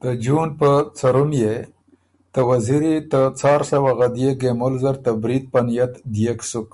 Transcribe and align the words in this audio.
ته 0.00 0.08
جون 0.22 0.48
په 0.60 0.70
څرم 0.98 1.30
يې 1.42 1.54
ته 2.32 2.40
وزیری 2.50 2.96
ته 3.10 3.20
څار 3.38 3.60
سوه 3.72 3.90
غدئے 3.98 4.30
ګېمُل 4.40 4.74
زر 4.82 4.96
ته 5.04 5.10
برید 5.22 5.44
په 5.52 5.58
نئت 5.66 5.92
ديېک 6.14 6.40
سُک 6.50 6.70